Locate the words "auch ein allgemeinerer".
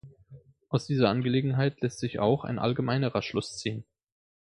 2.17-3.21